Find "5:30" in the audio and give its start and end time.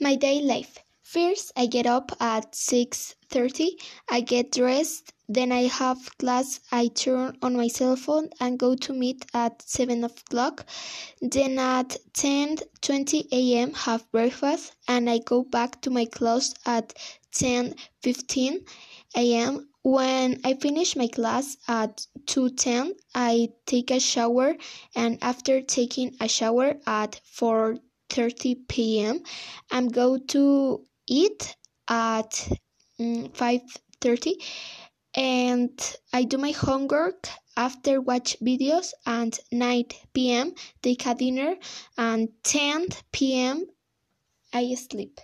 33.32-34.42